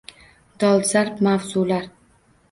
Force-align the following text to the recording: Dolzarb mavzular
Dolzarb 0.63 1.21
mavzular 1.27 1.85